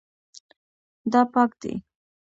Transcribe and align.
دا 1.11 1.21
پاک 1.33 1.51
دی 1.61 1.73